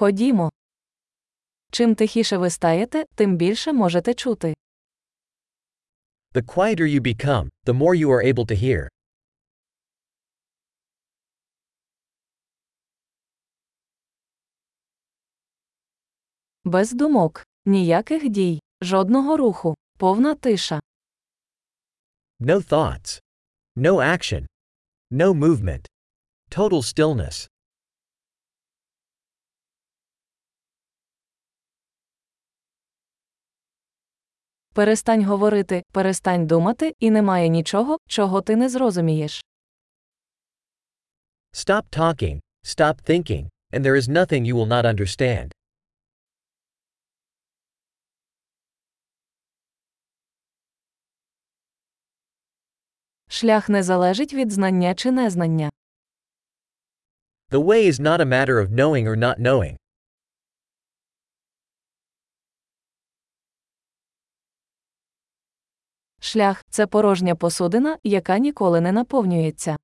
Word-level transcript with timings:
Ходімо. 0.00 0.50
Чим 1.70 1.94
тихіше 1.94 2.36
ви 2.36 2.50
стаєте, 2.50 3.04
тим 3.14 3.36
більше 3.36 3.72
можете 3.72 4.14
чути. 4.14 4.54
The 6.34 6.42
quieter 6.42 6.86
you 6.86 7.00
become, 7.00 7.48
the 7.66 7.74
more 7.74 7.94
you 7.94 8.08
are 8.08 8.34
able 8.34 8.46
to 8.46 8.56
hear. 8.64 8.88
Без 16.64 16.92
думок, 16.92 17.46
ніяких 17.64 18.28
дій, 18.28 18.60
жодного 18.82 19.36
руху, 19.36 19.74
повна 19.98 20.34
тиша. 20.34 20.80
No 22.40 22.68
thoughts. 22.68 23.20
No 23.76 23.94
action. 23.94 24.46
No 25.10 25.34
movement. 25.34 25.86
Total 26.50 26.82
stillness. 26.82 27.49
Перестань 34.80 35.24
говорити, 35.24 35.82
перестань 35.92 36.46
думати, 36.46 36.94
і 37.00 37.10
немає 37.10 37.48
нічого, 37.48 37.96
чого 38.06 38.40
ти 38.40 38.56
не 38.56 38.68
зрозумієш. 38.68 39.44
Stop 41.52 41.82
talking, 41.90 42.40
stop 42.64 42.94
thinking, 43.10 43.48
and 43.72 43.84
there 43.84 43.96
is 43.96 44.08
nothing 44.08 44.44
you 44.46 44.54
will 44.54 44.68
not 44.68 44.84
understand. 44.84 45.52
Шлях 53.28 53.68
не 53.68 53.82
залежить 53.82 54.34
від 54.34 54.52
знання 54.52 54.94
чи 54.94 55.10
незнання. 55.10 55.70
The 57.50 57.64
way 57.64 57.86
is 57.92 58.00
not 58.00 58.20
a 58.20 58.26
matter 58.26 58.66
of 58.66 58.68
knowing 58.70 59.08
or 59.08 59.16
not 59.16 59.38
knowing. 59.38 59.79
Шлях 66.20 66.64
це 66.70 66.86
порожня 66.86 67.34
посудина, 67.34 67.98
яка 68.04 68.38
ніколи 68.38 68.80
не 68.80 68.92
наповнюється. 68.92 69.76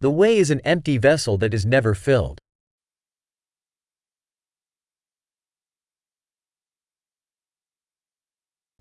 The 0.00 0.16
way 0.16 0.40
is 0.40 0.50
an 0.50 0.60
empty 0.66 1.00
vessel 1.00 1.38
that 1.38 1.54
is 1.54 1.64
never 1.64 1.94
filled. 2.08 2.38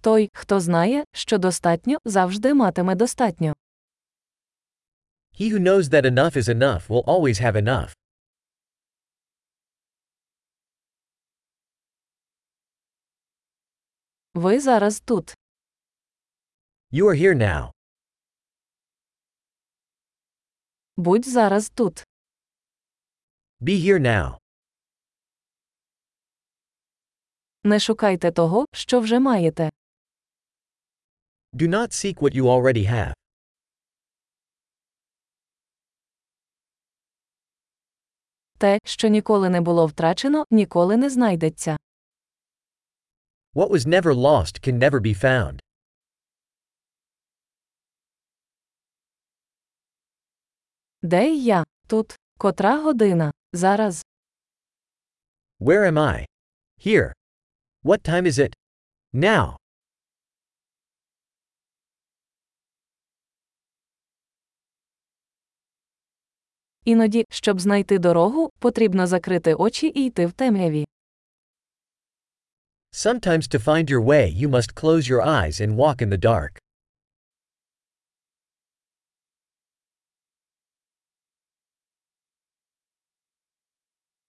Той, 0.02 0.30
хто 0.33 0.59
знає, 0.59 1.03
що 1.11 1.38
достатньо, 1.38 1.97
завжди 2.05 2.53
матиме 2.53 2.95
достатньо. 2.95 3.53
He 5.39 5.53
who 5.53 5.59
knows 5.59 5.83
that 5.83 6.05
enough 6.05 6.38
is 6.38 6.47
enough 6.49 6.88
will 6.88 7.03
always 7.03 7.42
have 7.42 7.55
enough. 7.55 7.94
Ви 14.33 14.59
зараз 14.59 14.99
тут. 14.99 15.36
You 16.91 17.08
are 17.08 17.16
here 17.16 17.33
now. 17.36 17.72
Будь 20.97 21.25
зараз 21.25 21.69
тут. 21.69 22.03
Be 23.61 23.77
here 23.86 24.00
now. 24.00 24.38
Не 27.64 27.80
шукайте 27.80 28.31
того, 28.31 28.66
що 28.73 29.00
вже 29.00 29.19
маєте. 29.19 29.69
Do 31.53 31.67
not 31.67 31.92
seek 31.94 32.16
what 32.19 32.36
you 32.36 32.44
already 32.44 32.89
have. 32.89 33.14
Те, 38.58 38.80
що 38.83 39.08
ніколи 39.08 39.49
не 39.49 39.61
було 39.61 39.86
втрачено, 39.86 40.45
ніколи 40.52 40.97
не 40.97 41.09
знайдеться. 41.09 41.77
What 43.53 43.70
was 43.70 43.88
never 43.88 44.14
lost 44.14 44.67
can 44.67 44.77
never 44.80 44.99
be 44.99 45.14
found. 45.23 45.59
Де 51.05 51.36
я? 51.36 51.64
Тут. 51.88 52.16
Котра 52.38 52.82
година? 52.82 53.32
Зараз. 53.54 54.05
Where 55.60 55.92
am 55.92 55.98
I? 55.98 56.26
Here. 56.86 57.14
What 57.83 58.10
time 58.10 58.26
is 58.26 58.39
it? 58.39 58.54
Now. 59.14 59.55
Іноді, 66.86 67.26
щоб 67.30 67.60
знайти 67.60 67.99
дорогу, 67.99 68.49
потрібно 68.60 69.08
закрити 69.08 69.54
очі 69.54 69.87
і 69.95 70.05
йти 70.05 70.26
в 70.26 70.32
темряві. 70.32 70.86
Sometimes 72.93 73.55
to 73.55 73.60
find 73.64 73.89
your 73.89 74.04
way, 74.05 74.42
you 74.42 74.49
must 74.49 74.73
close 74.83 75.10
your 75.11 75.22
eyes 75.26 75.61
and 75.61 75.76
walk 75.76 76.02
in 76.02 76.10
the 76.10 76.26
dark. 76.26 76.64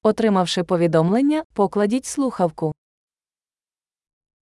Отримавши 0.07 0.65
повідомлення, 0.65 1.45
покладіть 1.53 2.05
слухавку. 2.05 2.75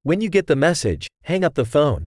When 0.04 0.18
you 0.18 0.34
get 0.34 0.46
the 0.50 0.56
message, 0.56 1.10
hang 1.30 1.40
up 1.40 1.54
the 1.54 1.72
phone. 1.72 2.04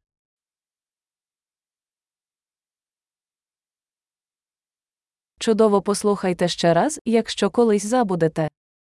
Чудово 5.40 5.82
послухайте 5.82 6.48
ще 6.48 6.74
раз, 6.74 7.00
якщо 7.06 7.50
колись 7.50 7.86
забудете. 7.86 8.50